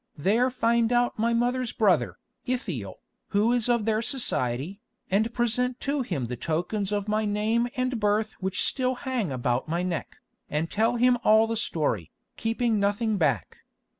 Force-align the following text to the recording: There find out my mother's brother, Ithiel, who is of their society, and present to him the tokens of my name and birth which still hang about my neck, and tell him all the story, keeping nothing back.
There 0.17 0.49
find 0.49 0.91
out 0.91 1.19
my 1.19 1.31
mother's 1.31 1.71
brother, 1.73 2.17
Ithiel, 2.47 2.95
who 3.27 3.51
is 3.51 3.69
of 3.69 3.85
their 3.85 4.01
society, 4.01 4.81
and 5.11 5.31
present 5.31 5.79
to 5.81 6.01
him 6.01 6.25
the 6.25 6.35
tokens 6.35 6.91
of 6.91 7.07
my 7.07 7.23
name 7.23 7.67
and 7.77 7.99
birth 7.99 8.33
which 8.39 8.63
still 8.63 8.95
hang 8.95 9.31
about 9.31 9.67
my 9.69 9.83
neck, 9.83 10.15
and 10.49 10.71
tell 10.71 10.95
him 10.95 11.19
all 11.23 11.45
the 11.45 11.55
story, 11.55 12.09
keeping 12.35 12.79
nothing 12.79 13.17
back. 13.17 13.57